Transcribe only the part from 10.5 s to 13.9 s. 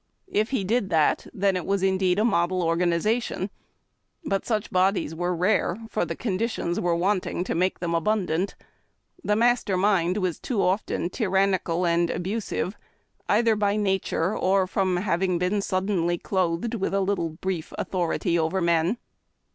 often tyrannical and abusive, either by